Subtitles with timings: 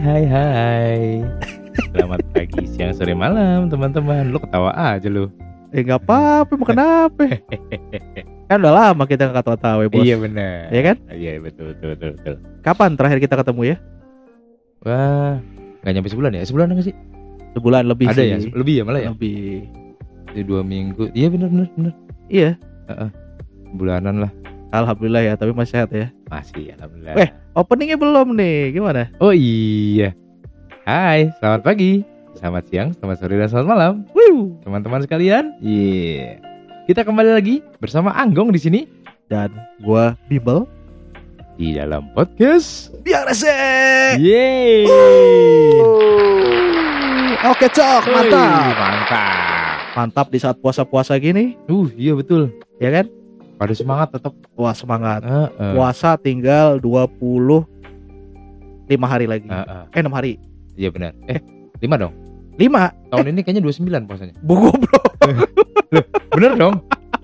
[0.00, 1.00] Hai hai
[1.92, 5.28] Selamat pagi, siang, sore, malam teman-teman Lu ketawa aja lu
[5.70, 7.22] Eh nggak apa-apa, emang kenapa?
[8.50, 10.02] kan udah lama kita nggak ketawa bos.
[10.02, 10.96] Iya benar Iya kan?
[11.14, 12.34] Iya betul betul betul, betul.
[12.66, 13.76] Kapan terakhir kita ketemu ya?
[14.82, 15.38] Wah
[15.80, 16.42] Gak nyampe sebulan ya?
[16.42, 16.96] Sebulan enggak sih?
[17.54, 18.28] Sebulan lebih Ada sih.
[18.28, 18.36] ya?
[18.50, 19.10] Lebih ya malah ya?
[19.14, 19.68] Lebih.
[20.34, 21.92] Di dua minggu Iya benar benar benar
[22.26, 22.50] Iya.
[23.76, 24.32] Bulanan lah
[24.70, 26.14] Alhamdulillah ya, tapi masih sehat ya.
[26.30, 27.30] Masih alhamdulillah Weh.
[27.58, 29.10] Openingnya belum nih, gimana?
[29.18, 30.14] Oh iya
[30.86, 32.06] Hai selamat pagi
[32.38, 34.54] Selamat siang, selamat sore, dan selamat malam Wiu.
[34.62, 36.38] Teman-teman sekalian Iya
[36.86, 38.80] Kita kembali lagi bersama Anggong di sini
[39.26, 39.50] Dan
[39.82, 40.70] gua Bimbel.
[41.58, 44.22] Di dalam podcast Biar resek.
[44.22, 44.86] Yeay
[47.42, 48.70] Oke cok, mantap.
[48.78, 53.19] Mantap Mantap di saat puasa-puasa gini, Uh iya betul ya kan?
[53.60, 55.20] Pada semangat tetap Wah semangat.
[55.20, 55.76] Heeh.
[55.76, 57.68] Puasa tinggal 25
[59.02, 59.44] hari lagi.
[59.46, 59.82] Heeh.
[59.92, 60.32] Eh 6 hari.
[60.72, 61.36] Iya benar Eh
[61.78, 62.14] lima dong
[62.56, 63.12] 5.
[63.12, 65.00] Tahun ini kayaknya 29 puasanya Buku bro.
[66.30, 66.80] Bener dong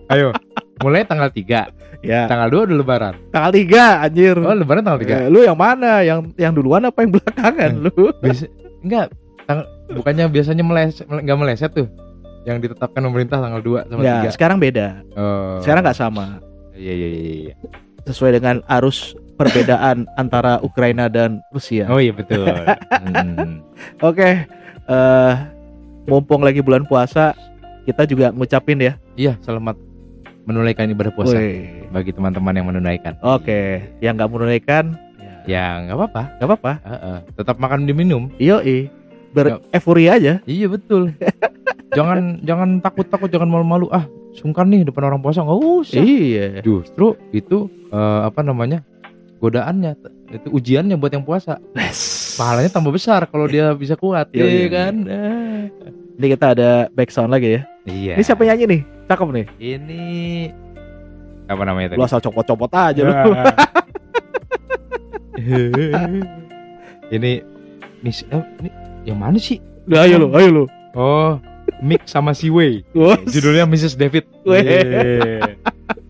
[0.07, 0.37] Ayo
[0.79, 4.37] Mulai tanggal 3 ya, Tanggal 2 udah lebaran tanggal 3 anjir.
[4.37, 6.05] Oh lebaran tanggal 3 Eh, lu yang mana?
[6.05, 7.81] Yang yang duluan apa yang belakangan Eh.
[7.83, 8.12] lu?
[8.14, 8.45] Biasa,
[8.84, 9.07] enggak
[9.42, 11.89] tang- bukannya biasanya meleset enggak meleset tuh
[12.47, 15.02] yang ditetapkan pemerintah tanggal 2 sama Ya, 3 sekarang beda.
[15.12, 15.58] oh.
[15.61, 16.39] Sekarang nggak sama.
[16.72, 17.55] iya iya iya iya.
[18.05, 19.02] Sesuai dengan arus
[19.34, 21.84] perbedaan antara Ukraina dan Rusia.
[21.86, 22.47] oh iya betul
[22.97, 23.61] Hmm.
[23.98, 24.47] Oke.
[24.86, 25.33] eh
[26.06, 27.34] mumpung lagi bulan puasa,
[27.83, 28.94] kita juga ngucapin ya.
[29.12, 29.74] iya selamat
[30.47, 31.67] menunaikan ibadah puasa Woi.
[31.91, 34.94] bagi teman-teman yang menunaikan Oke, yang nggak menunaikan,
[35.44, 36.72] ya nggak apa-apa nggak apa-apa.
[36.80, 37.17] Heeh.
[37.34, 38.86] tetap makan diminum Yoi,
[39.34, 40.34] bereuforia aja.
[40.44, 41.11] iya betul
[41.91, 46.61] jangan jangan takut takut jangan malu-malu ah sungkan nih depan orang puasa nggak usah Iya.
[46.61, 48.83] justru itu eh, apa namanya
[49.36, 49.95] godaannya
[50.29, 51.61] itu ujiannya buat yang puasa
[52.35, 55.63] pahalanya tambah besar kalau dia bisa kuat Iya, iya iya, kan Eh.
[56.17, 57.63] Ini kita ada background lagi ya.
[57.85, 58.80] iya Ini siapa yang nyanyi nih?
[59.07, 59.47] Cakep nih.
[59.58, 60.05] ini
[61.47, 63.13] apa namanya tadi Lu asal copot-copot aja lu.
[67.13, 67.33] ini
[68.01, 68.70] mis eh, ini
[69.05, 70.64] yang mana sih Udah ayo lu, ayo lu.
[70.92, 71.39] oh
[71.79, 72.83] Mick sama si Wei
[73.27, 73.95] judulnya Mrs.
[73.95, 74.27] David.
[74.42, 75.55] Yeay.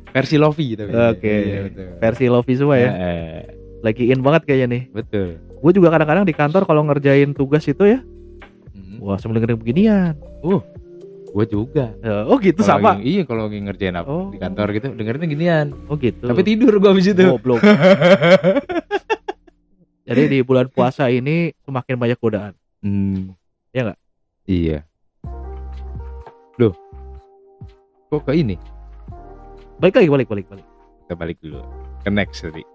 [0.08, 1.28] versi Lovey tapi Oke.
[1.28, 1.86] Iya, betul.
[1.98, 2.90] Versi Lovey semua ya.
[2.90, 3.38] Eh,
[3.78, 4.82] Lagi in banget kayaknya nih.
[4.90, 7.98] betul Gue juga kadang-kadang di kantor kalau ngerjain tugas itu ya,
[8.68, 9.00] Hmm.
[9.00, 10.12] wah sambil dengerin beginian.
[11.26, 12.88] gue juga Eh, Oh gitu Kalau sama.
[12.94, 14.30] lagi- iya kalau lagi ngerjain apa Oh.
[14.30, 16.24] di kantor gitu dengerinnya ginian Oh gitu.
[16.24, 17.60] tapi tidur gue habis itu Goblok.
[20.06, 22.52] Jadi di bulan puasa ini semakin banyak godaan.
[22.78, 23.34] Hmm.
[23.68, 23.98] Iya nggak?
[24.46, 24.78] Iya.
[28.06, 28.54] Kok ke ini?
[29.76, 30.66] Balik lagi, balik, balik, balik.
[31.04, 31.60] Kita balik dulu.
[32.00, 32.62] Ke next tadi.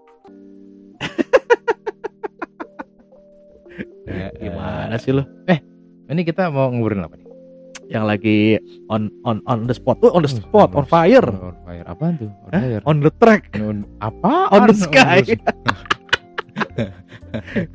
[4.02, 5.22] Eh, Gimana sih lu?
[5.46, 5.62] eh,
[6.04, 7.24] Ini kita mau ngobrolin apa nih?
[7.88, 8.38] Yang lagi
[8.90, 9.96] on on on the spot.
[10.02, 11.24] Oh, on the spot, on fire.
[11.24, 11.86] On fire.
[11.86, 12.28] Apaan tuh?
[12.44, 12.60] On Hah?
[12.60, 12.82] fire.
[12.84, 13.48] On the track.
[13.56, 14.52] On, apa?
[14.52, 15.22] On the sky.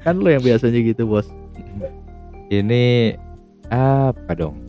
[0.04, 1.26] kan lu yang biasanya gitu, Bos.
[2.48, 3.16] Ini
[3.72, 4.62] apa dong?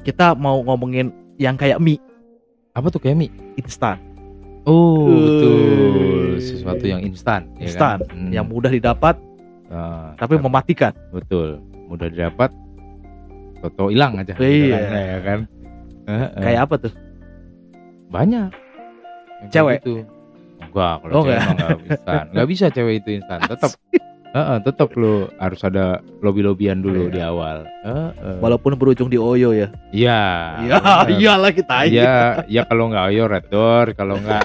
[0.00, 1.98] Kita mau ngomongin yang kayak mie
[2.72, 3.30] Apa tuh kayak mie?
[3.54, 3.98] instan,
[4.64, 5.20] Oh, Wih.
[5.20, 5.54] betul.
[6.36, 8.10] Sesuatu yang instan, ya instan, kan?
[8.10, 8.32] Hmm.
[8.32, 9.14] yang mudah didapat
[9.68, 10.92] Ah, tapi mematikan.
[11.10, 11.60] betul.
[11.86, 12.48] Mudah didapat.
[13.58, 14.36] Foto hilang aja.
[14.36, 14.78] Iya.
[14.78, 15.38] ya kan?
[16.04, 16.28] Heeh.
[16.38, 16.92] Kayak apa tuh?
[18.06, 18.48] banyak.
[19.40, 19.78] Yang Cewek?
[19.80, 19.94] Gitu.
[20.60, 21.50] Enggak, kalau Oh, cewek enggak.
[21.50, 22.24] enggak instan.
[22.30, 23.38] Enggak bisa cewek itu instan.
[23.50, 23.70] Tetap
[24.34, 27.12] Heeh, tetap lu harus ada lobby-lobbyan dulu Iya.
[27.14, 27.56] di awal.
[27.86, 28.42] Heeh.
[28.42, 29.70] Walaupun berujung di Oyo ya.
[29.88, 30.20] Iya.
[30.60, 30.76] Iya,
[31.14, 34.42] iyalah kita Iya, ya kalau nggak ayo red door, kalau nggak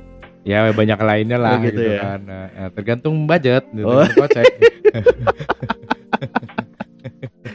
[0.46, 2.00] ya banyak lainnya lah Oh, gitu gitu, ya.
[2.00, 2.20] kan.
[2.22, 4.06] Nah, ya, tergantung budget, gitu, Oh.
[4.06, 4.46] kocek.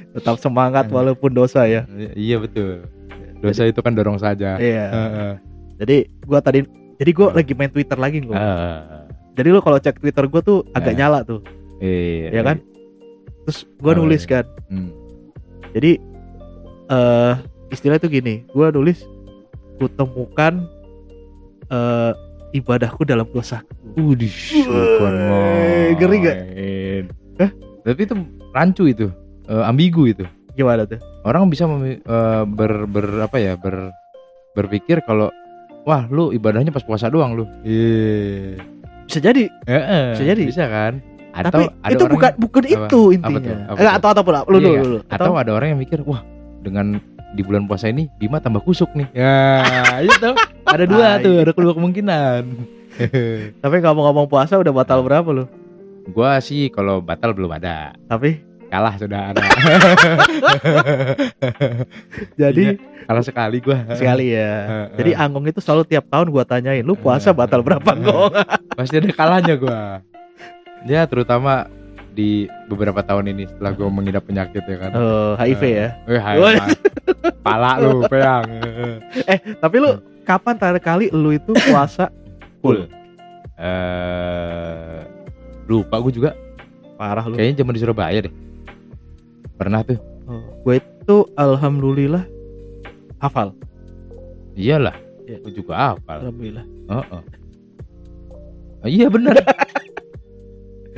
[0.10, 1.88] Tetap semangat walaupun dosa ya.
[2.12, 2.84] iya betul.
[3.40, 4.60] Dosa itu kan dorong saja.
[4.60, 4.86] Iya.
[4.90, 5.32] Heeh.
[5.80, 6.68] Jadi gua tadi
[7.00, 8.36] jadi gua lagi main Twitter lagi gua.
[8.36, 8.78] Heeh.
[9.32, 10.98] Jadi lu kalau cek Twitter gua tuh agak Eh.
[11.00, 11.40] nyala tuh,
[11.80, 12.58] Iya ya kan?
[13.44, 14.30] Terus gua Oh, nulis iya.
[14.30, 14.46] kan.
[14.68, 14.90] Hmm.
[15.72, 15.92] Jadi
[16.90, 17.34] eh
[17.70, 19.04] istilah tuh gini, gua nulis
[19.78, 20.66] kutemukan
[21.68, 22.12] eh
[22.52, 23.62] ibadahku dalam dosa.
[23.94, 24.32] Udih,
[25.96, 26.38] ngeri nggak?
[26.58, 27.04] main.
[27.80, 28.14] Tapi itu
[28.52, 29.08] rancu itu,
[29.46, 30.26] eh, ambigu itu.
[30.54, 31.00] Gimana tuh?
[31.24, 33.94] Orang bisa memi- eh, ber, ber apa ya ber
[34.52, 35.30] berpikir kalau
[35.86, 37.46] wah lu ibadahnya pas puasa doang lu.
[37.64, 38.60] Iya.
[39.06, 40.44] Bisa jadi, Heeh, Bisa jadi.
[40.46, 40.94] Bisa kan?
[41.42, 42.70] Atau tapi ada itu orang bukan bukan apa?
[42.70, 43.40] itu Apa intinya.
[43.40, 43.56] tuh?
[43.64, 43.96] Apa Eh, tuh?
[43.96, 44.32] atau atau apa?
[44.32, 44.84] Lu Iya dulu, nggak?
[44.84, 44.98] dulu.
[45.10, 46.22] atau ada orang yang mikir wah
[46.60, 46.86] dengan
[47.30, 49.08] di bulan puasa ini Bima tambah kusuk nih.
[49.12, 49.38] Ya,
[50.06, 50.30] itu
[50.66, 51.24] ada dua Tai.
[51.24, 52.42] tuh, ada kedua kemungkinan.
[53.64, 55.46] Tapi ngomong-ngomong puasa udah batal berapa lu?
[56.08, 57.94] gua sih kalau batal belum ada.
[58.04, 59.42] Tapi Kalah sudah ada.
[62.36, 63.82] jadi Kalah sekali gua.
[63.92, 64.86] sekali ya.
[64.94, 68.30] Jadi Anggong itu selalu tiap tahun gua tanyain, lu puasa batal berapa Anggong?
[68.72, 70.06] Pasti ada kalahnya gua.
[70.88, 71.68] Ya terutama
[72.16, 74.92] di beberapa tahun ini setelah gua mengidap penyakit ya kan.
[74.96, 75.90] Oh, HIV ya.
[76.08, 76.56] Eh, hai, Woi.
[76.60, 76.72] hai.
[77.44, 78.46] Pala lu, peang.
[79.64, 82.12] Tapi lu kapan terakhir kali lu itu puasa
[82.60, 82.86] Full.
[83.56, 85.00] Eh
[85.70, 86.32] lupa gua juga.
[87.00, 87.40] parah lu?
[87.40, 88.34] Kayaknya zaman di Surabaya deh.
[89.56, 90.00] Pernah tuh.
[90.28, 92.28] Oh, gue itu alhamdulillah
[93.24, 93.56] hafal.
[94.60, 95.00] Iyalah.
[95.24, 95.40] Iya.
[95.40, 96.28] Gua juga hafal.
[96.28, 96.66] Alhamdulillah.
[96.68, 97.22] Heeh.
[98.84, 99.40] Oh, iya bener.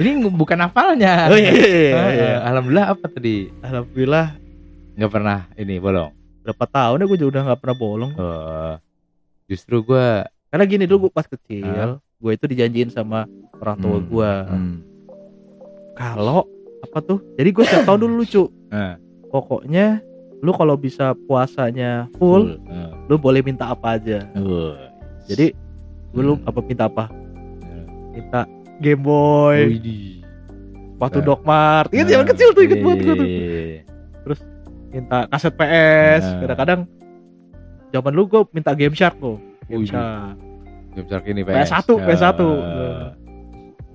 [0.02, 1.30] Ini bukan hafalnya.
[1.30, 2.12] Oh iya, iya, iya, Heeh.
[2.12, 2.32] iya.
[2.44, 3.54] Alhamdulillah apa tadi?
[3.62, 4.28] Alhamdulillah
[4.92, 6.12] Nggak pernah ini bolong.
[6.42, 8.12] berapa tahun ya gue udah nggak pernah bolong.
[8.14, 8.74] Oh,
[9.46, 14.06] justru gua Karena gini dulu gue pas kecil, gue itu dijanjiin sama orang tua Hmm.
[14.06, 14.76] gue hmm,
[15.94, 16.44] kalau
[16.82, 17.20] apa tuh?
[17.36, 18.44] Jadi gue setiap tahun dulu lucu.
[18.70, 18.98] eh,
[19.30, 20.02] Pokoknya
[20.42, 24.26] lu kalau bisa puasanya full, eh, lu boleh minta apa aja.
[24.34, 24.74] uh,
[25.24, 25.54] Jadi
[26.12, 27.06] gue lu apa minta apa?
[27.64, 27.86] eh.
[28.12, 28.44] Minta
[28.82, 30.26] Game Boy, Widih.
[30.98, 31.24] sepatu Eh.
[31.24, 31.90] Doc Mart.
[31.94, 33.28] Ingat Nah, zaman kecil tuh inget banget gue tuh.
[33.28, 33.82] iya, iya.
[34.92, 36.24] Minta kaset PS.
[36.26, 36.40] Nah.
[36.44, 36.82] Kadang-kadang
[37.90, 39.38] zaman lu gue minta Game Shark tuh.
[39.66, 39.86] Game.
[39.86, 40.36] Shark.
[40.92, 42.04] Game Shark ini PS1, PS.
[42.04, 42.40] PS1.
[42.42, 43.08] Eh,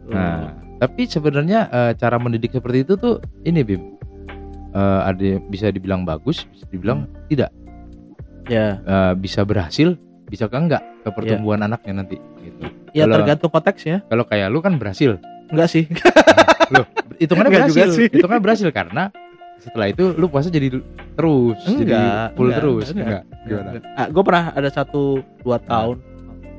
[0.07, 3.99] Nah, tapi sebenarnya eh, cara mendidik seperti itu tuh ini Bim.
[4.71, 7.51] Eh, ada bisa dibilang bagus, bisa dibilang tidak.
[8.47, 12.71] ya, Eh, bisa berhasil, bisa ke enggak ke pertumbuhan anaknya nanti gitu.
[12.97, 13.97] Ya Kalau- tergantung konteksnya.
[14.03, 15.21] Kalau kayak lu kan berhasil.
[15.47, 15.85] Enggak sih.
[17.17, 17.95] Hitungannya Enggak juga berhasil.
[17.95, 18.07] sih.
[18.11, 19.05] Hitungannya berhasil karena
[19.57, 20.69] setelah itu lu puasa jadi
[21.13, 23.07] terus, jadi Enggak, full enggak, terus, enggak.
[23.07, 23.23] enggak.
[23.43, 23.71] Gimana?
[23.95, 25.03] Ah, gue pernah ada satu
[25.41, 25.97] dua tahun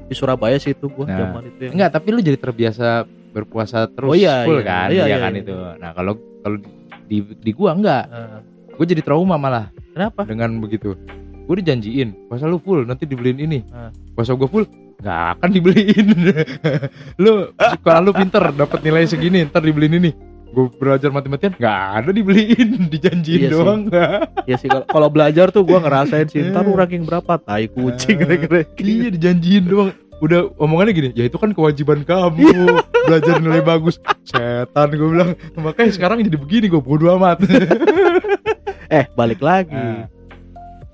[0.07, 1.17] di Surabaya sih itu gue Nah.
[1.17, 1.71] zaman itu ya.
[1.71, 2.87] Enggak, tapi lu jadi terbiasa
[3.27, 4.65] berpuasa terus Oh iya, full iya.
[4.65, 5.41] kan, Iya, iya, iya, kan iya.
[5.41, 5.55] itu.
[5.77, 6.57] Nah, kalau kalau
[7.05, 10.23] di di gua enggak, Ah, gue jadi trauma malah kenapa?
[10.23, 10.95] dengan begitu.
[11.45, 13.59] Gue dijanjiin puasa lu full nanti dibeliin ini.
[13.69, 13.91] Ah.
[14.11, 14.65] Puasa gua full
[14.97, 16.07] nggak akan dibeliin.
[17.21, 20.11] lu kalau lu pinter dapat nilai segini ntar dibeliin ini.
[20.47, 23.81] Gue belajar mati-matian nggak ada dibeliin, dijanjiin Iya doang.
[24.43, 28.17] Ya sih kalau- kalau belajar tuh gue ngerasain sih ntar lu ranking berapa tai kucing
[28.17, 28.57] Eh, kira-kira.
[28.79, 29.91] iya dijanjiin doang.
[30.17, 32.49] Udah omongannya gini, ya itu kan kewajiban kamu
[33.05, 34.01] belajar nilai bagus.
[34.25, 37.37] Setan gue bilang, makanya sekarang jadi begini gue bodo amat.
[38.89, 40.09] Eh balik lagi Ah.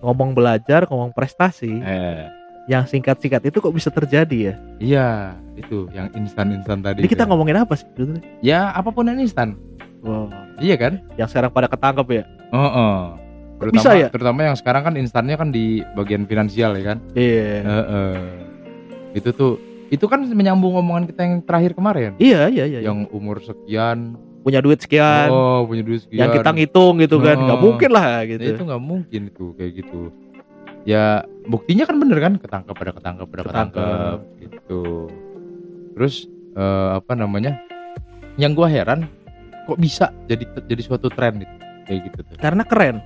[0.02, 2.28] ngomong belajar ngomong prestasi eh,
[2.66, 4.54] yang singkat-singkat itu kok bisa terjadi ya?
[4.80, 5.08] iya
[5.54, 7.04] itu yang instan-instan tadi.
[7.04, 7.86] Jadi kita ngomongin apa sih?
[8.42, 9.60] ya apa pun yang instan.
[10.04, 10.28] Wow.
[10.60, 10.94] Iya kan?
[11.16, 12.24] Yang sekarang pada ketangkep ya?
[12.52, 13.00] Oh, oh.
[13.62, 14.08] Terutama, bisa ya?
[14.12, 16.98] terutama yang sekarang kan instannya kan di bagian finansial ya kan.
[17.16, 17.64] Iya.
[17.64, 18.16] Heeh.
[19.16, 19.54] Itu tuh
[19.94, 22.12] itu kan menyambung omongan kita yang terakhir kemarin.
[22.18, 22.80] Iya iya iya.
[22.82, 26.26] Yang umur sekian, punya duit sekian, oh punya duit sekian.
[26.26, 27.64] yang kita ngitung gitu kan, nggak Oh.
[27.64, 28.44] mungkin lah Ya, gitu.
[28.58, 30.02] itu nggak mungkin itu kayak gitu.
[30.84, 33.76] Ya buktinya kan bener kan ketangkep pada ketangkep pada Ketangkep.
[33.80, 34.84] ketangkep gitu.
[35.96, 36.16] Terus
[36.54, 37.60] eh, apa namanya?
[38.36, 39.08] Yang gua heran
[39.64, 41.56] kok bisa jadi jadi suatu tren gitu
[41.86, 42.36] kayak gitu tuh.
[42.36, 43.00] Karena keren,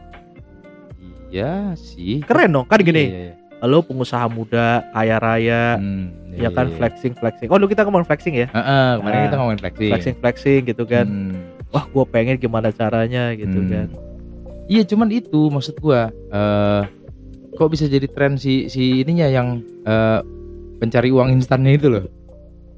[1.28, 2.24] Iya sih.
[2.24, 3.04] keren dong kan gini.
[3.04, 3.36] Iya, iya.
[3.66, 6.78] Lo pengusaha muda, kaya raya, Hmm, ya kan iya, iya.
[6.78, 7.50] flexing flexing.
[7.50, 8.48] Oh, lu kita ngomong flexing ya?
[8.48, 9.92] Heeh, kemarin Nah, kita ngomongin flexing.
[9.92, 11.06] Flexing flexing gitu kan.
[11.10, 11.36] Hmm,
[11.68, 13.70] Wah, gue pengen gimana caranya gitu hmm.
[13.70, 13.88] kan.
[14.70, 16.82] Iya, cuman itu maksud gua eh
[17.58, 20.20] kok bisa jadi tren si si ininya yang eh
[20.78, 22.06] pencari uang instannya itu loh.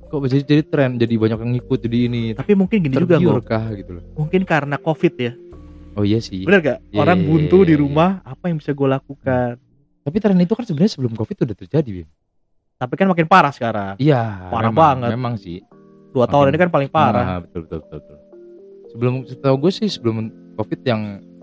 [0.09, 3.69] Kok bisa jadi tren, jadi banyak yang ngikut jadi ini Tapi mungkin gini juga kah
[3.77, 4.03] gitu loh.
[4.17, 5.31] Mungkin karena covid ya.
[5.93, 6.47] Oh iya sih.
[6.47, 6.79] Bener gak?
[6.89, 7.81] Iya, Orang iya, buntu iya, di iya.
[7.83, 9.59] rumah, apa yang bisa gue lakukan?
[9.99, 12.09] Tapi tren itu kan sebenarnya sebelum Covid udah terjadi, Bim.
[12.79, 13.99] Tapi kan makin parah sekarang.
[13.99, 15.09] Iya, Parah memang, banget.
[15.13, 15.59] Memang sih.
[16.09, 17.25] Dua Makin- tahun ini kan paling parah.
[17.35, 18.17] Ah, betul, betul, betul, betul.
[18.89, 20.15] Sebelum setahu gue sih sebelum
[20.57, 21.01] Covid yang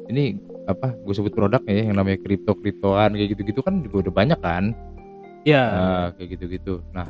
[0.09, 4.15] ini apa gue sebut produk ya yang namanya kripto kriptoan kayak gitu-gitu kan juga udah
[4.15, 4.75] banyak kan
[5.43, 5.63] Iya.
[5.63, 6.83] Nah, kayak gitu-gitu.
[6.91, 7.07] Nah,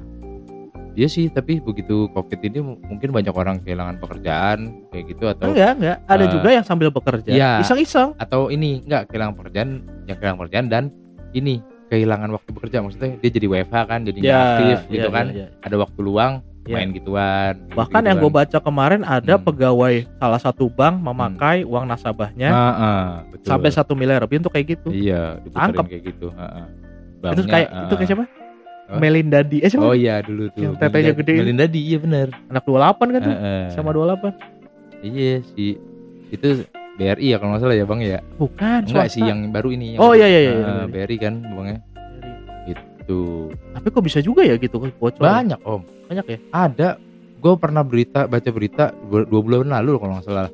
[0.92, 4.58] iya sih, tapi begitu Covid ini mu- mungkin banyak orang kehilangan pekerjaan
[4.92, 5.96] kayak gitu atau Enggak, enggak.
[6.04, 7.32] Ada Eh, juga yang sambil bekerja.
[7.32, 7.52] iya.
[7.58, 8.12] Iseng-iseng.
[8.14, 9.70] atau ini enggak kehilangan pekerjaan,
[10.04, 10.84] yang kehilangan pekerjaan dan
[11.32, 15.26] ini kehilangan waktu bekerja maksudnya dia jadi WFH kan, jadi Ya, aktif gitu iya, kan.
[15.32, 15.46] iya.
[15.64, 16.32] Ada waktu luang
[16.66, 16.74] Iya.
[16.74, 17.54] main gituan.
[17.70, 19.44] Bahkan gitu yang gue baca kemarin ada Hmm.
[19.44, 23.46] pegawai salah satu bank memakai uang nasabahnya Ah, ah, betul.
[23.46, 24.88] sampai satu miliar lebih untuk kayak gitu.
[24.88, 25.84] Iya, diputerin Tangkep.
[25.88, 26.28] kayak gitu.
[26.30, 26.66] Heeh.
[27.16, 28.24] itu Banknya, kayak ah, itu kayak siapa?
[28.86, 28.98] Apa?
[28.98, 29.58] Melinda Di.
[29.58, 29.82] Eh siapa?
[29.82, 30.62] Oh iya dulu tuh.
[30.62, 31.40] Yang tetenya Melinda- gede itu.
[31.40, 32.26] Melinda di, iya bener.
[32.46, 33.34] Anak 28 kan tuh.
[33.34, 33.64] Heeh.
[33.70, 34.32] Sama 28.
[35.02, 35.72] Iya sih.
[36.28, 36.46] Itu
[36.94, 38.18] BRI ya kalau nggak salah ya bang ya.
[38.36, 39.12] Bukan, Enggak swasta.
[39.12, 39.86] sih yang baru ini.
[39.92, 40.84] Yang Oh, iya, iya, iya, Ah, iya.
[40.86, 41.78] BRI kan bangnya.
[43.06, 45.22] Itu Tapi kok bisa juga ya gitu bocor.
[45.22, 45.86] banyak om.
[46.10, 46.38] Banyak ya?
[46.50, 46.88] ada.
[47.38, 50.50] Gue pernah berita baca berita dua, bulan lalu kalau nggak salah.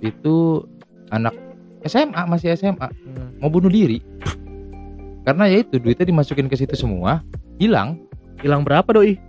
[0.00, 0.64] Itu
[1.12, 1.36] anak
[1.84, 2.88] SMA masih SMA
[3.44, 4.00] mau bunuh diri.
[5.28, 7.20] Karena ya itu duitnya dimasukin ke situ semua
[7.60, 8.00] hilang.
[8.40, 9.20] Hilang berapa doi?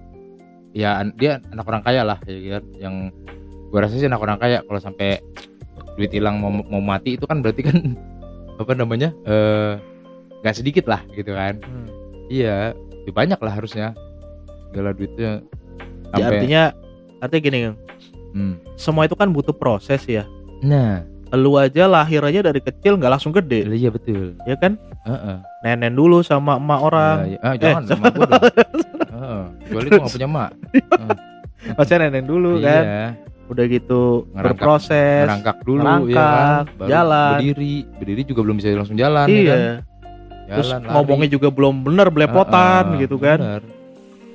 [0.72, 2.96] ya dia anak orang kaya lah ya kan yang
[3.72, 5.20] gua rasa sih anak orang kaya kalau sampai
[6.00, 7.78] duit hilang mau mau mati itu kan berarti kan
[8.62, 9.76] apa namanya eh
[10.42, 11.60] nggak sedikit lah gitu kan
[12.32, 12.72] iya
[13.04, 13.92] lebih banyak lah harusnya
[14.70, 15.44] segala duitnya
[16.12, 16.64] Ya, artinya
[17.20, 17.60] artinya gini.
[18.32, 18.56] Hmm.
[18.76, 20.24] semua itu kan butuh proses ya.
[20.60, 24.76] nah Lu aja lahir aja dari kecil nggak langsung gede, iya betul ya kan?
[25.08, 25.38] Heeh.
[25.64, 27.16] Nenen dulu sama emak orang.
[27.24, 27.40] Ya, ya.
[27.40, 28.44] Ah, jangan sama gua dong.
[29.16, 29.44] Heeh.
[29.64, 30.50] Kecuali gua gak punya mak.
[31.72, 32.84] Maksudnya nenen dulu kan.
[32.84, 33.04] Iya.
[33.48, 35.24] Udah gitu Ngerangkak- berproses.
[35.24, 36.64] Merangkak dulu Merangkak, ya kan.
[36.76, 37.32] Baru jalan.
[37.40, 39.60] Berdiri, berdiri juga belum bisa langsung jalan ya kan.
[40.52, 40.92] Terus Jalan, lari.
[40.92, 43.40] ngomongnya juga belum bener belepotan Heeh, gitu kan.
[43.40, 43.64] bener.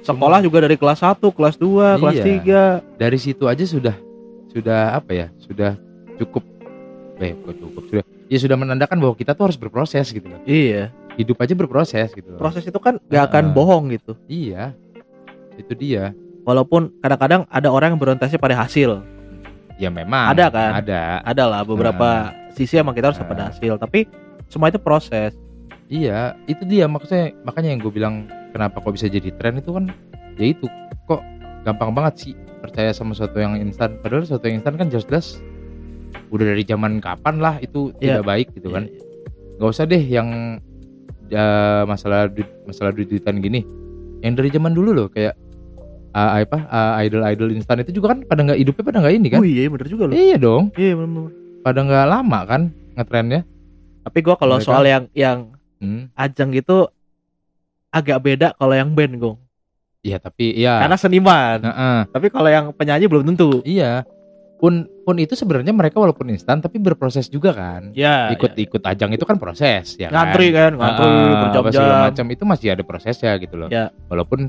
[0.00, 2.24] Sekolah juga dari kelas 1, kelas 2, kelas Iya.
[2.24, 2.62] 3.
[2.96, 3.96] Dari situ aja sudah
[4.48, 5.26] sudah apa ya?
[5.36, 5.76] Sudah
[6.16, 6.40] cukup
[7.16, 10.40] eh cukup sudah ya sudah menandakan bahwa kita tuh harus berproses gitu loh.
[10.44, 10.88] Iya.
[11.16, 12.32] Hidup aja berproses gitu.
[12.36, 13.54] Proses itu kan gak akan Heeh.
[13.56, 14.12] bohong gitu.
[14.26, 14.72] Iya.
[15.56, 16.16] Itu dia.
[16.44, 19.02] Walaupun kadang-kadang ada orang yang berorientasi pada hasil.
[19.76, 20.70] Ya memang Ada kan?
[20.80, 21.02] Ada.
[21.20, 22.08] Ada lah beberapa
[22.54, 23.26] sisi emang kita harus Nah.
[23.26, 24.06] pada hasil, tapi
[24.46, 25.34] semua itu proses.
[25.86, 26.90] Iya, itu dia.
[26.90, 28.14] Maksudnya makanya yang gue bilang
[28.50, 29.90] kenapa kok bisa jadi tren itu kan
[30.36, 30.66] ya itu.
[31.06, 31.22] Kok
[31.62, 33.98] gampang banget sih percaya sama sesuatu yang instan.
[34.02, 35.38] Padahal sesuatu yang instan kan jelas-jelas
[36.34, 38.18] udah dari zaman kapan lah itu Iya.
[38.18, 38.90] tidak baik gitu kan.
[39.62, 40.58] Nggak usah deh yang
[41.30, 41.44] ya,
[41.86, 43.62] masalah duit masalah duit duitan gini.
[44.26, 45.38] Yang dari zaman dulu loh kayak
[46.16, 46.66] ah, apa
[47.04, 49.38] idol idol instan itu juga kan pada nggak hidupnya pada nggak ini kan?
[49.38, 50.14] Oh iya bener juga loh.
[50.18, 50.74] iya dong.
[50.74, 51.30] Iya bener.
[51.62, 52.62] pada nggak lama kan
[52.94, 53.42] ngetrennya.
[54.06, 56.12] Tapi gua kalau soal yang yang hmm.
[56.14, 56.88] ajang gitu
[57.88, 59.38] agak beda kalau yang band gong.
[60.00, 61.58] iya tapi iya Karena seniman.
[61.62, 61.98] Heeh.
[62.12, 63.58] Tapi kalau yang penyanyi belum tentu.
[63.64, 64.06] Iya.
[64.56, 67.90] Pun pun itu sebenarnya mereka walaupun instan tapi berproses juga kan.
[67.92, 68.30] Ya.
[68.30, 70.30] Ikut-ikut ajang itu kan proses ya kan.
[70.30, 72.06] ngantri kan, ngantri Ah, apa segala berjam-jam.
[72.06, 73.68] macam itu masih ada prosesnya gitu loh.
[73.68, 73.90] Ya.
[74.06, 74.46] Walaupun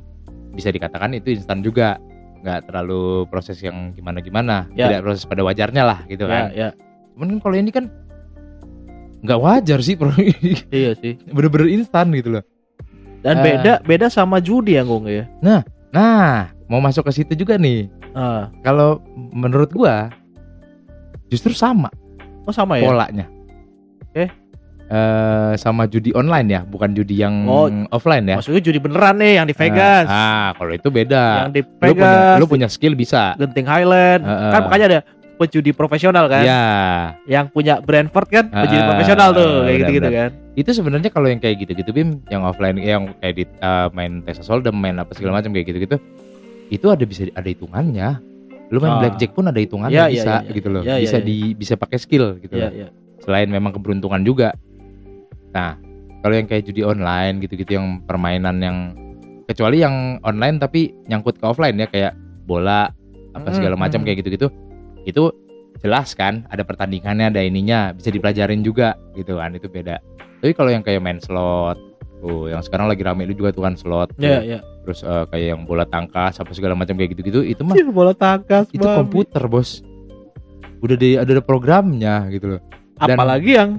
[0.53, 1.97] bisa dikatakan itu instan juga
[2.37, 4.87] nggak terlalu proses yang gimana-gimana, Ya.
[4.87, 6.45] tidak proses pada wajarnya lah gitu Ya, kan.
[6.53, 6.69] ya.
[7.17, 7.85] Cuman kan kalau ini kan
[9.19, 10.13] nggak wajar sih, bro.
[10.69, 11.17] Iya sih.
[11.27, 12.43] bener-bener instan gitu loh.
[13.21, 13.43] Dan Eh.
[13.43, 15.25] beda beda sama judi ya gong ya.
[15.89, 17.89] Nah, mau masuk ke situ juga nih.
[18.13, 18.49] Ah.
[18.61, 20.09] Kalau menurut gua
[21.27, 21.89] justru sama
[22.43, 22.85] Oh sama ya.
[22.85, 23.25] polanya.
[24.07, 24.31] Oke.
[24.87, 28.39] Eh, sama judi online ya, bukan judi yang Oh, offline ya.
[28.39, 30.07] Maksudnya judi beneran nih yang di Vegas.
[30.07, 31.43] Ah, kalau itu beda.
[31.43, 33.35] yang di Lu punya, Vegas, lu punya skill bisa.
[33.35, 34.23] Genting Highland.
[34.23, 34.51] Heeh.
[34.55, 34.99] Kan makanya ada
[35.37, 36.43] pejudi profesional kan.
[36.43, 36.63] Ya,
[37.29, 40.29] Yang punya Brentford kan pejudi profesional tuh kayak benar, gitu-gitu kan.
[40.57, 44.49] itu sebenarnya kalau yang kayak gitu-gitu Bim, yang offline yang kayak di eh, main Texas
[44.49, 45.97] Hold'em, main apa segala macam kayak gitu-gitu.
[46.67, 48.09] Itu ada bisa ada hitungannya.
[48.67, 48.99] Lu main Ah.
[48.99, 50.83] blackjack pun ada hitungannya Iya, iya, bisa iya, gitu loh.
[50.83, 51.25] iya, iya, bisa iya.
[51.25, 52.71] di bisa pakai skill gitu Iya, loh.
[52.75, 52.87] iya.
[53.23, 54.51] Selain memang keberuntungan juga.
[55.55, 55.79] Nah,
[56.19, 58.77] kalau yang kayak judi online gitu-gitu yang permainan yang
[59.47, 62.11] kecuali yang online tapi nyangkut ke offline ya kayak
[62.43, 62.91] bola
[63.31, 64.05] apa segala macam mm.
[64.09, 64.47] kayak gitu-gitu.
[65.07, 65.31] Itu
[65.79, 69.55] jelas kan ada pertandingannya, ada ininya, bisa dipelajarin juga gitu kan.
[69.55, 70.03] Itu beda.
[70.37, 71.79] Tapi kalau yang kayak main slot
[72.17, 74.11] tuh yang sekarang lagi rame itu juga tuh kan slot.
[74.13, 74.21] tuh.
[74.21, 74.59] Iya, iya.
[74.83, 78.11] Terus eh, kayak yang bola tangkas apa segala macam kayak gitu-gitu itu mah Anjir, bola
[78.11, 78.97] tangkas itu babi.
[78.97, 79.79] komputer, Bos.
[80.77, 82.61] Udah di ada programnya gitu loh.
[82.97, 83.71] dan- Apalagi yang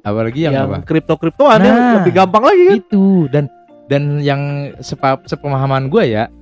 [0.00, 0.80] Apalagi yang, yang apa?
[0.82, 1.92] kripto-kriptoan ya Nah.
[2.00, 2.76] lebih gampang lagi kan.
[2.78, 3.44] itu dan
[3.86, 4.40] dan yang
[4.78, 6.32] sepa, sepemahaman gue ya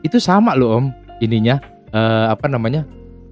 [0.00, 0.86] itu sama loh om
[1.18, 2.84] ininya eh, apa namanya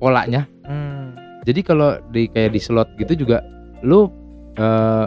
[0.03, 1.15] polanya Hmm.
[1.43, 3.43] jadi kalau di kayak di slot gitu juga
[3.83, 4.11] lu
[4.55, 5.07] eh,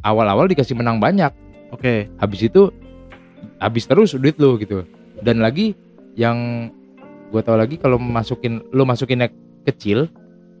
[0.00, 1.28] awal-awal dikasih menang banyak
[1.70, 2.08] Oke.
[2.16, 2.72] habis itu
[3.56, 4.84] habis terus duit lu gitu
[5.20, 5.76] dan lagi
[6.16, 6.68] yang
[7.28, 9.28] gue tahu lagi kalau masukin lu masukinnya
[9.62, 10.08] kecil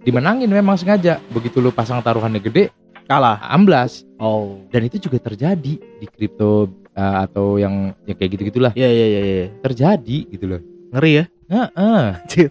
[0.00, 2.68] dimenangin memang sengaja begitu lu pasang taruhannya gede
[3.04, 3.40] Kalah.
[3.44, 4.60] amblas Oh.
[4.68, 9.06] dan itu juga terjadi di kripto uh, atau yang yang kayak gitu gitulah Iya, iya,
[9.06, 9.46] iya, iya.
[9.60, 10.60] terjadi gitu loh
[10.90, 11.24] Ngeri ya.
[11.50, 12.06] Heeh.
[12.18, 12.50] Anjir.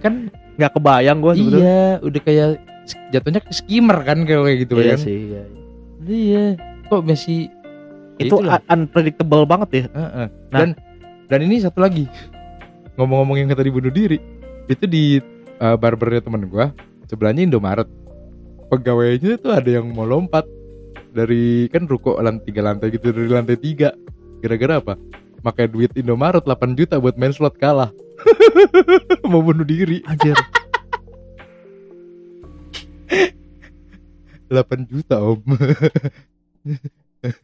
[0.00, 0.14] Kan
[0.56, 1.60] Nggak kebayang gua sebetulnya.
[1.62, 2.48] iya udah kayak
[3.08, 5.42] jatuhnya ke skimmer kan kayak gitu Iya kan sih, iya.
[6.04, 6.44] iya
[6.84, 7.48] kok masih
[8.18, 9.84] ya Itu un- unpredictable banget ya.
[9.88, 10.26] Heeh.
[10.50, 10.58] Nah.
[10.58, 10.68] dan
[11.26, 12.04] dan ini satu lagi
[12.94, 14.18] ngomong-ngomong yang tadi bunuh diri
[14.66, 15.16] itu di
[15.58, 16.74] uh, barbernya temen gua
[17.06, 17.88] sebelahnya Indomaret
[18.68, 20.44] pegawainya tuh ada yang mau lompat
[21.10, 23.90] dari kan ruko lantai tiga lantai gitu dari lantai tiga
[24.38, 24.94] gara-gara apa
[25.40, 27.90] pakai duit Indomaret 8 juta buat main slot kalah
[29.24, 30.36] mau bunuh diri Anjir.
[34.48, 35.38] 8 juta om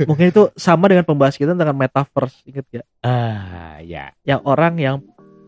[0.09, 4.11] mungkin itu sama dengan pembahas kita tentang metaverse inget gak Ah, ya.
[4.23, 4.97] yang orang yang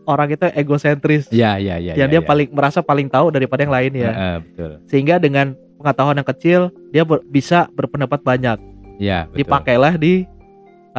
[0.05, 1.93] orang itu egosentris Ya, ya, ya.
[1.93, 2.25] yang ya, dia ya.
[2.25, 4.71] paling merasa paling tahu daripada yang lain ya Heeh, betul.
[4.87, 8.57] sehingga dengan pengetahuan yang kecil dia ber- bisa berpendapat banyak
[8.99, 9.43] Ya, betul.
[9.43, 10.27] dipakailah di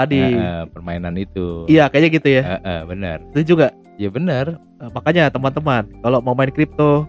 [0.00, 1.64] tadi Heeh, permainan itu.
[1.66, 3.19] iya kayaknya gitu ya Heeh, benar.
[3.33, 3.69] itu juga
[4.00, 4.57] Ya benar.
[4.80, 7.04] Nah, makanya teman-teman kalau mau main kripto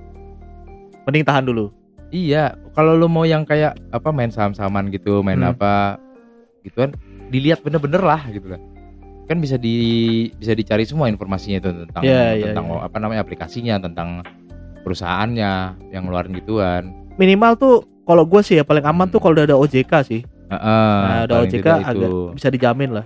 [1.08, 1.72] mending tahan dulu
[2.12, 5.56] Iya, kalau lu mau yang kayak apa main saham-sahaman gitu, main Hmm.
[5.56, 5.96] apa
[6.62, 6.92] gitu kan,
[7.32, 8.60] dilihat bener-bener lah gitu lah.
[9.26, 9.72] Kan bisa di
[10.36, 12.84] bisa dicari semua informasinya itu tentang Iya, iya, tentang iya.
[12.84, 14.28] apa namanya aplikasinya, tentang
[14.84, 15.52] perusahaannya
[15.90, 16.84] yang ngeluarin gituan.
[17.16, 19.14] minimal tuh kalau gue sih ya paling aman Hmm.
[19.16, 20.22] tuh kalau udah ada OJK sih
[20.52, 23.06] Heeh, nah paling OJK agak bisa dijamin lah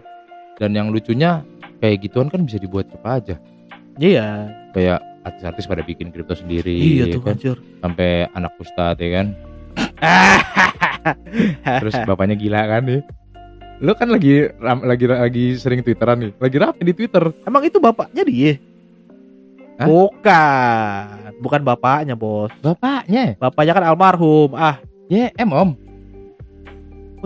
[0.55, 1.45] Dan yang lucunya
[1.77, 3.35] kayak gituan kan bisa dibuat siapa aja.
[3.95, 7.33] iya Kayak artis-artis pada bikin kripto sendiri iya ya tuh kan.
[7.33, 9.27] anjir Sampai anak ustadz ya kan.
[11.81, 13.01] Terus bapaknya gila kan nih.
[13.77, 16.31] Lu kan lagi ram- lagi lagi sering twitteran nih.
[16.37, 17.23] Lagi rame di Twitter.
[17.43, 18.53] emang itu bapaknya dia
[19.75, 19.91] Hah?
[19.91, 23.35] bukan bukan bapaknya bos Bapaknya.
[23.35, 25.75] bapaknya kan almarhum ah YM om.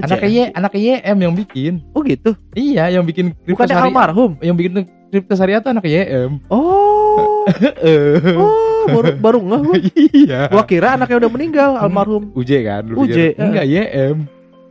[0.01, 0.37] Anaknya JM?
[0.41, 1.73] Y, anaknya YM yang bikin.
[1.89, 3.87] oh gitu Iya, yang bikin bukannya syariah.
[3.87, 4.71] almarhum Yang bikin
[5.09, 6.31] kripto syariah tuh anaknya YM.
[6.47, 7.43] oh
[8.35, 9.75] oh baru baru nggak gua.
[9.95, 10.39] iya.
[10.47, 13.35] gua kira anaknya udah meninggal almarhum UJ kan lu UJ.
[13.35, 14.17] Enggak YM.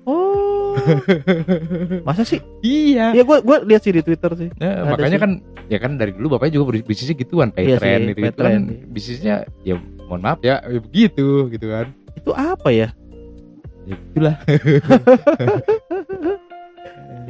[0.05, 0.75] oh
[2.07, 3.11] masa sih iya.
[3.11, 5.23] ya gua gua lihat sih di twitter sih Nah, Ada makanya sih.
[5.23, 5.31] kan
[5.67, 8.65] ya kan dari dulu bapaknya juga bisnisnya gituan, pay Iya trend itu, kan trend.
[8.89, 11.93] bisnisnya ya mohon maaf ya ya begitu gitu kan.
[12.15, 12.89] itu apa ya
[13.89, 14.37] Ya itulah.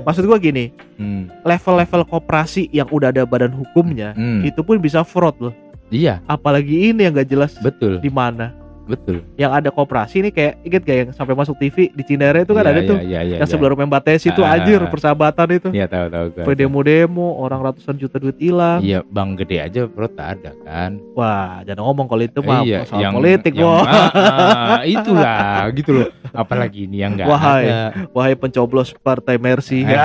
[0.00, 1.30] maksud gua gini Hmm.
[1.42, 4.42] level-level koperasi yang udah ada badan hukumnya Hmm.
[4.42, 5.54] itu pun bisa fraud loh
[5.88, 7.96] Iya, apalagi ini yang gak jelas betul.
[7.96, 8.52] di mana
[8.88, 9.20] Betul.
[9.36, 12.64] yang ada koperasi ini kayak inget gak yang sampai masuk TV di Cinere itu kan
[12.64, 13.46] Iya, ada iya, tuh Iya, iya, yang iya.
[13.46, 14.56] sebelum rumah Bates itu Ah.
[14.56, 16.26] anjir persahabatan itu Iya, tahu tahu.
[16.34, 20.96] Sampai demo-demo orang ratusan juta duit hilang Iya, Bang Gede aja perut tak ada kan.
[21.12, 23.84] wah jangan ngomong kalau itu mah iya, soal politik yang, wah
[24.72, 26.08] ah, itulah gitu loh.
[26.30, 27.64] Apalagi ini yang enggak Wahai.
[27.66, 28.08] ada.
[28.10, 29.96] wahai pencoblos partai Mercy Eh.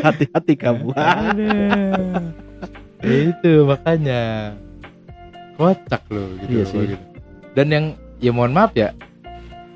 [0.00, 0.90] hati-hati kamu
[3.02, 4.54] itu makanya
[5.56, 6.78] kocak loh gitu, Iya sih.
[6.86, 6.96] gitu.
[7.52, 7.84] Dan yang
[8.18, 8.92] ya mohon maaf ya,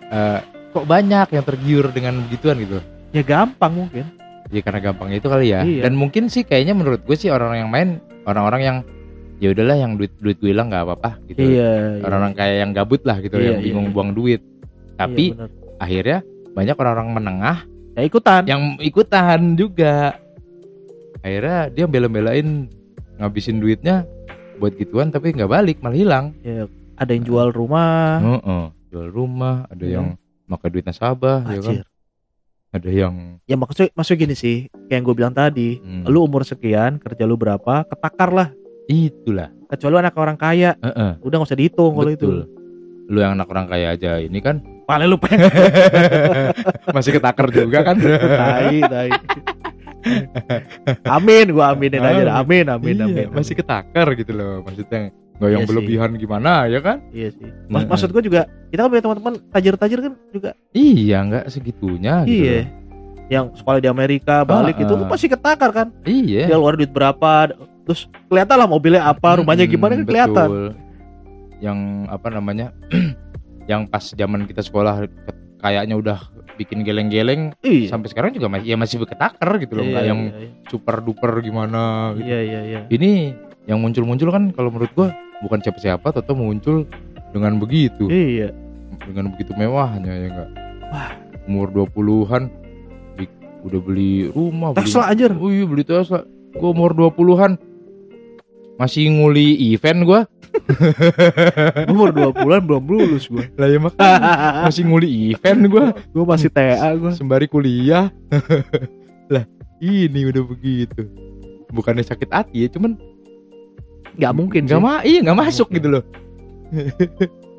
[0.07, 0.39] eh,
[0.71, 2.79] kok banyak yang tergiur dengan begituan gitu.
[3.11, 4.07] ya gampang mungkin
[4.49, 5.63] Ya karena gampangnya itu kali ya.
[5.63, 5.87] Iya.
[5.87, 7.89] Dan mungkin sih kayaknya menurut gue sih orang-orang yang main
[8.25, 8.77] orang-orang yang
[9.39, 11.39] ya udahlah yang duit duit gue hilang nggak apa-apa gitu.
[11.39, 13.95] iya Orang-orang kayak yang gabut lah gitu, Iya, yang bingung iya.
[13.95, 14.43] buang duit.
[14.97, 15.51] Tapi Iya, bener.
[15.79, 16.19] akhirnya
[16.51, 17.59] banyak orang-orang menengah
[17.95, 20.19] ya ikutan yang ikutan juga.
[21.21, 22.67] Akhirnya dia bela-belain
[23.17, 24.03] ngabisin duitnya
[24.61, 26.27] buat gituan tapi nggak balik malah hilang.
[26.41, 28.65] ya, ada yang jual rumah Heeh.
[28.91, 29.95] Jual rumah, ada Iya.
[29.97, 30.07] yang
[30.45, 31.75] makai duit nasabah, ya kan?
[32.71, 36.43] Ada yang ya maksudnya maksudnya gini sih kayak yang gue bilang tadi hmm, lu umur
[36.43, 38.49] sekian kerja lu berapa ketakar lah
[38.87, 39.51] itulah.
[39.67, 41.19] kecuali anak orang kaya Heeh.
[41.19, 42.27] udah nggak usah dihitung kalau itu.
[43.07, 45.51] Lu yang anak orang kaya aja ini kan paling lu pengen
[46.91, 47.95] masih ketakar juga kan?
[48.43, 49.11] tai tai
[51.17, 52.35] amin gua aminin aja dah.
[52.39, 53.61] amin amin Iya, amin, masih amin.
[53.61, 55.13] ketakar gitu loh maksudnya.
[55.37, 55.69] Nggak yang Iya sih.
[55.73, 56.97] berlebihan gimana ya kan?
[57.11, 61.17] iya sih Mas- Nah, maksud gua juga kita kan punya teman-teman tajir-tajir kan juga Iya,
[61.23, 62.35] nggak segitunya gitu.
[62.39, 62.67] iya loh.
[63.31, 64.99] yang sekolah di Amerika balik Ah, itu ah.
[64.99, 66.45] lu pasti ketakar kan Iya.
[66.45, 70.49] dia keluar duit berapa terus kelihatan lah mobilnya apa rumahnya Mm-mm, gimana kan kelihatan.
[71.59, 72.67] Yang apa namanya?
[73.71, 75.05] yang pas zaman kita sekolah
[75.61, 76.19] kayaknya udah
[76.57, 77.53] bikin geleng-geleng.
[77.61, 77.89] Iya.
[77.89, 80.49] Sampai sekarang juga masih ya masih ketakar gitu loh, Iya, nggak iya, yang iya.
[80.67, 82.27] super duper gimana gitu.
[82.27, 82.81] iya iya iya.
[82.89, 83.11] Ini
[83.65, 85.09] yang muncul-muncul kan kalau menurut gua
[85.41, 86.85] bukan siapa-siapa atau muncul
[87.31, 88.09] dengan begitu.
[88.09, 88.51] iya.
[89.01, 90.51] Dengan begitu mewahnya ya enggak
[90.89, 91.11] Wah.
[91.47, 92.53] umur 20-an
[93.15, 95.33] di- udah beli rumah beli- Tesla anjir.
[95.33, 96.25] Oh iya beli Tesla.
[96.53, 97.57] Gua umur 20-an
[98.77, 100.21] masih nguli event gua
[101.91, 103.45] umur dua bulan belum lulus gua.
[103.59, 104.19] Lah ya makanya.
[104.67, 105.85] Masih nguli event gua.
[106.13, 107.13] Gua masih TA gua.
[107.15, 108.09] Sembari kuliah.
[109.33, 109.45] Lah
[109.79, 111.07] ini udah begitu.
[111.71, 112.99] Bukannya sakit hati ya cuman
[114.19, 115.79] nggak mungkin nggak ma iya nggak masuk mungkin.
[115.79, 116.05] gitu loh.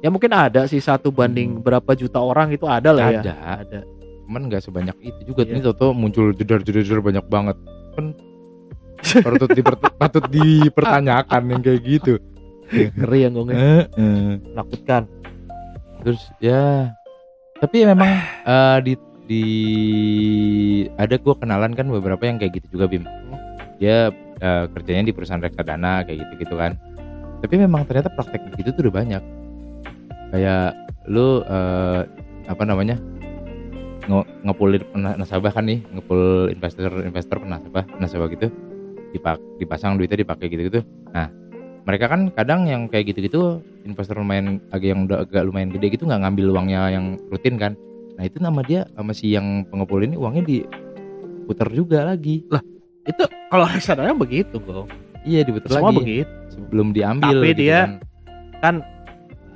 [0.04, 3.22] Ya mungkin ada sih satu banding berapa juta orang itu ada lah ya.
[3.24, 3.80] Ada ada.
[4.28, 5.48] Cuman nggak sebanyak itu juga.
[5.48, 5.58] Iya.
[5.58, 7.58] ini toto muncul jedar-jedar banyak banget.
[7.96, 8.16] Kan
[9.26, 12.22] patut diper- patut dipertanyakan yang kayak gitu
[12.72, 13.84] ngeri yang gue Heeh.
[14.56, 15.04] menakutkan.
[16.02, 16.90] Terus ya
[17.62, 18.10] tapi memang
[18.48, 18.94] eh, di
[19.30, 19.46] di
[20.98, 23.06] ada gua kenalan kan beberapa yang kayak gitu juga bim.
[23.78, 24.10] Dia
[24.42, 26.76] eh, kerjanya di perusahaan reksadana kayak gitu gitu kan.
[27.42, 29.24] Tapi memang ternyata praktek begitu tuh udah banyak.
[30.34, 30.74] Kayak
[31.06, 32.02] lu eh,
[32.50, 32.98] apa namanya
[34.10, 38.50] nge ngepulin na- nasabah kan nih ngepul investor investor nasabah nasabah gitu.
[39.12, 40.82] Dipak dipasang duitnya dipakai gitu gitu
[41.12, 41.28] nah
[41.82, 43.42] mereka kan kadang yang kayak gitu gitu
[43.84, 47.74] investor lumayan agak yang udah agak lumayan gede gitu nggak ngambil uangnya yang rutin kan
[48.14, 52.46] nah itu nama dia sama si yang pengepul ini uangnya diputar juga lagi
[53.02, 54.86] Itu kalau reksadana begitu kok.
[55.24, 56.30] iya diputar Semua lagi begitu.
[56.50, 57.92] sebelum diambil Tapi gitu dia- kan.
[58.62, 58.76] Kan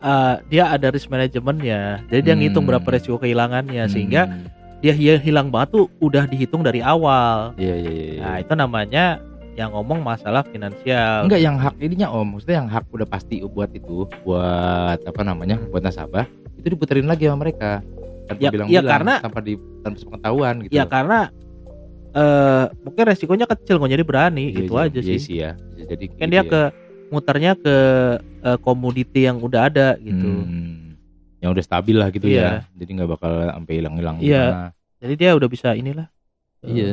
[0.01, 1.81] eh, dia ada risk manajemennya.
[2.07, 2.41] Jadi dia Hmm.
[2.41, 7.53] ngitung berapa resiko kehilangannya sehingga Hmm, dia hi- hilang banget tuh udah dihitung dari awal.
[7.55, 8.19] iya iya iya, iya.
[8.19, 9.03] Nah, itu namanya
[9.55, 11.25] yang ngomong masalah finansial.
[11.25, 15.55] Enggak yang hak ininya om, maksudnya yang hak udah pasti buat itu, buat apa namanya,
[15.69, 17.79] buat nasabah, itu diputerin lagi sama mereka
[18.27, 20.71] tanpa Ya- bilang-bilang, ya karena- tanpa di tanpa sepengetahuan gitu.
[20.71, 21.19] Ya karena
[22.11, 25.35] eh mungkin resikonya kecil kok jadi berani Iya, gitu iya, aja iya sih.
[25.35, 25.51] ya.
[25.75, 26.43] Bisa Jadi Kan dia ya.
[26.43, 26.61] ke
[27.07, 27.75] muternya ke
[28.41, 30.23] eh, komoditi yang udah ada gitu.
[30.23, 30.95] Hmm,
[31.37, 32.39] yang udah stabil lah gitu Iya.
[32.39, 32.51] ya.
[32.73, 34.43] Jadi nggak bakal sampai hilang-hilang Iya.
[34.47, 34.67] gimana.
[34.97, 36.07] Jadi dia udah bisa inilah.
[36.59, 36.91] eh, Iya.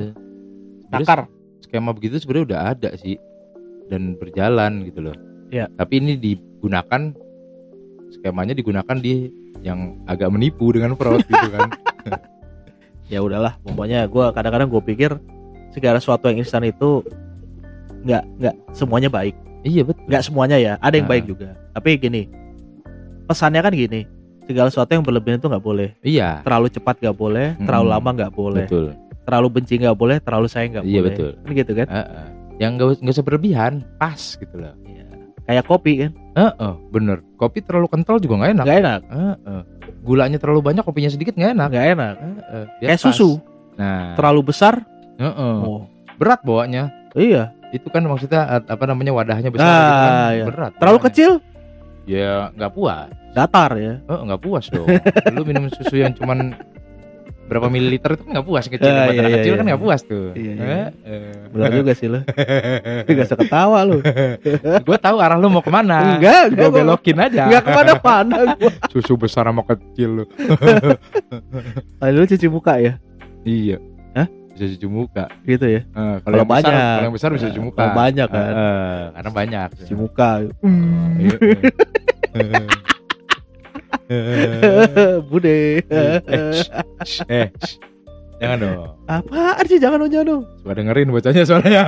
[0.83, 1.21] Sebenarnya Takar.
[1.63, 3.17] Skema begitu sebenarnya udah ada sih
[3.87, 5.17] dan berjalan gitu loh.
[5.49, 5.69] Iya.
[5.73, 7.13] Tapi ini digunakan
[8.11, 11.71] skemanya digunakan di yang agak menipu dengan fraud gitu kan.
[13.07, 15.11] ya udahlah pokoknya gua kadang-kadang gue pikir
[15.71, 17.05] segala sesuatu yang instan itu
[18.03, 20.03] nggak nggak semuanya baik iya betul.
[20.09, 21.13] nggak semuanya ya ada yang Ah.
[21.13, 22.23] baik juga tapi gini
[23.25, 24.09] pesannya kan gini
[24.43, 26.41] segala sesuatu yang berlebihan itu nggak boleh Iya.
[26.43, 27.93] terlalu cepat nggak boleh terlalu Mm.
[27.93, 28.87] lama nggak boleh Betul.
[29.23, 31.31] Terlalu benci nggak boleh terlalu sayang nggak Iya, boleh betul.
[31.37, 32.27] kan gitu kan Heeh.
[32.55, 34.75] Yang nggak nggak usah berlebihan, pas gitu loh.
[34.83, 35.05] Iya.
[35.43, 37.19] kayak kopi kan Heeh, bener.
[37.35, 38.65] Kopi terlalu kental juga nggak enak.
[38.65, 39.63] nggak enak Heeh.
[40.01, 41.69] Gulanya terlalu banyak, kopinya sedikit nggak enak.
[41.69, 42.65] nggak enak Heeh.
[42.77, 43.07] Biar kayak pas.
[43.09, 43.31] susu
[43.73, 44.85] Nah, terlalu besar
[45.17, 45.57] heeh.
[45.59, 46.93] oh berat bawanya.
[47.13, 50.13] iya Itu kan maksudnya apa namanya wadahnya besar Ah, gitu kan.
[50.31, 50.45] iya.
[50.45, 50.73] Berat.
[50.77, 51.09] terlalu bawanya.
[51.09, 51.31] kecil
[52.03, 53.09] Ya nggak puas.
[53.33, 54.85] datar ya Oh, nggak puas dong.
[55.33, 56.53] Lu minum susu yang cuman
[57.43, 58.89] berapa mililiter itu kan nggak puas kecil.
[58.89, 59.59] Ah, iya, iya, kecil iya.
[59.59, 60.33] kan nggak puas tuh.
[60.33, 60.85] Iya, iya.
[61.05, 61.25] Heeh.
[61.49, 62.21] benar juga sih lo
[63.05, 63.99] nggak usah ketawa lo
[64.87, 66.17] Gue tahu arah lu mau ke mana.
[66.17, 67.43] enggak Gue enggak belokin aja.
[67.47, 70.25] nggak ke mana-mana gua Susu besar sama kecil lu.
[71.99, 72.93] Lalu lu cuci muka ya
[73.43, 73.77] Iya.
[74.13, 74.29] Hah?
[74.53, 75.25] Bisa cuci muka.
[75.43, 76.73] gitu ya Eh, Kalau yang besar- banyak.
[76.73, 77.79] kalau yang besar bisa cuci Eh, muka.
[77.79, 78.45] kalau banyak kan.
[78.45, 79.69] Eh, eh, karena banyak.
[79.77, 81.37] cuci muka Iya.
[85.31, 86.19] bude eh,
[87.29, 87.47] eh,
[88.37, 88.77] jangan dong.
[89.07, 91.83] apaan sih jangan dong jangan dong Coba dengerin bocahnya soalnya.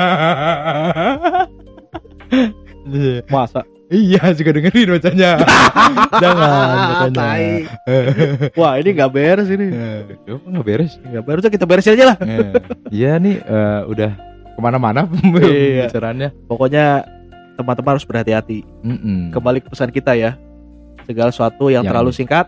[3.27, 5.31] masa iya, juga dengerin bocahnya.
[6.23, 7.15] jangan bocahnya.
[7.15, 7.47] Tai.
[8.59, 9.67] wah ini nggak beres ini
[10.25, 10.93] Duh, kok nggak beres.
[11.01, 12.53] nggak beres kita beresin aja lah Eh,
[12.91, 14.11] Iya nih eh, udah
[14.55, 15.87] ke mana-mana Iya.
[15.87, 16.29] pembicaraannya.
[16.47, 16.85] pokoknya
[17.55, 19.31] teman-teman harus berhati-hati Mm-mm.
[19.31, 20.35] kembali ke pesan kita ya
[21.05, 22.47] segala sesuatu yang Yang- terlalu singkat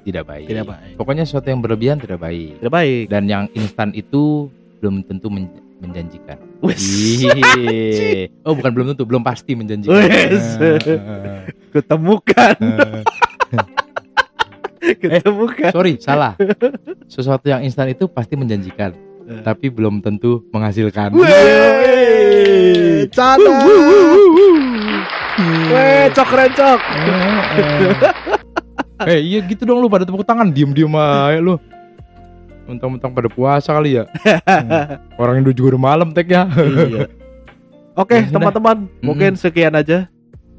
[0.00, 0.46] Tidak baik.
[0.46, 2.56] tidak baik Pokoknya sesuatu yang berlebihan tidak baik.
[2.56, 4.48] tidak baik Dan yang instan itu
[4.78, 6.38] belum tentu men- menjanjikan.
[6.58, 6.82] Wes.
[8.42, 9.94] Oh bukan belum tentu, belum pasti menjanjikan.
[9.94, 10.46] Wes.
[10.58, 10.78] Eh,
[11.74, 13.02] ketemukan eh,
[13.54, 14.94] eh.
[14.98, 16.34] ketemukan Sorry, salah.
[17.06, 18.90] Sesuatu yang instan itu pasti menjanjikan,
[19.26, 19.42] Eh.
[19.42, 21.14] tapi belum tentu menghasilkan.
[25.38, 25.70] Weh, canda.
[25.70, 26.78] Weh, cok rencok.
[29.06, 31.54] Eh iya gitu dong lu pada tepuk tangan diem-diem aja lu
[32.66, 34.04] Mentang-mentang pada puasa kali ya
[34.44, 34.98] Hmm.
[35.14, 37.06] Orang Indo juga udah malam tagnya Iya.
[37.94, 38.34] Oke, Ya sudah.
[38.34, 40.10] teman-teman, mungkin sekian aja.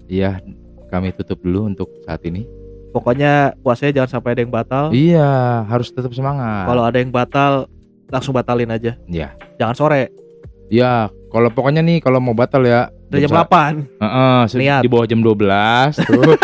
[0.06, 0.40] Iya
[0.88, 2.48] kami tutup dulu untuk saat ini
[2.90, 4.84] Pokoknya puasanya jangan sampai ada yang batal.
[4.90, 5.30] Iya
[5.68, 7.68] harus tetap semangat Kalau ada yang batal,
[8.08, 8.96] langsung batalin aja.
[9.06, 10.10] Iya Jangan sore,
[10.68, 13.76] Iya kalau pokoknya nih kalau mau batal ya dari jam sa- 8.
[13.98, 14.82] Heeh, se- Niat.
[14.82, 16.34] di bawah jam 12 tuh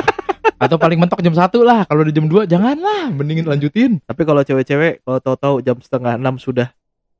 [0.57, 4.41] Atau paling mentok jam 1 lah Kalau di jam 2 janganlah Mendingin lanjutin Tapi kalau
[4.41, 6.69] cewek-cewek, kalau tahu-tahu jam setengah 6 sudah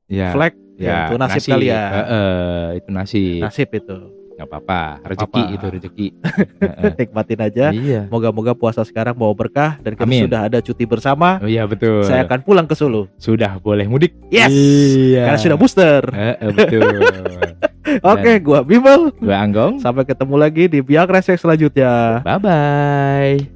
[0.06, 1.90] Iya flag, ya, itu nasib kalian.
[1.92, 3.96] Heeh, Itu nasib Nasib itu.
[4.32, 5.54] nggak apa-apa rezeki apa-apa.
[5.56, 6.06] itu rezeki.
[6.98, 7.66] Nikmatin aja.
[7.72, 10.22] iya Moga-moga puasa sekarang bawa berkah dan kita Amin.
[10.22, 11.40] sudah ada cuti bersama.
[11.40, 13.08] oh iya betul Saya akan pulang ke Solo.
[13.16, 14.52] sudah boleh mudik Yes.
[14.52, 16.02] iya Karena sudah booster.
[16.06, 16.84] Heeh, betul
[18.02, 19.14] Oke, gua Bimbel.
[19.16, 22.20] gue Anggong Sampai ketemu lagi di Biak Resek selanjutnya.
[22.26, 23.55] bye bye